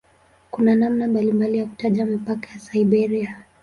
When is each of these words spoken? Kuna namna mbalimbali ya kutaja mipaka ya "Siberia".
Kuna 0.51 0.75
namna 0.75 1.07
mbalimbali 1.07 1.57
ya 1.57 1.65
kutaja 1.65 2.05
mipaka 2.05 2.47
ya 2.53 2.59
"Siberia". 2.59 3.43